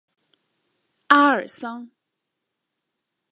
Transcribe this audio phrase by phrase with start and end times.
[1.09, 1.91] 阿尔桑。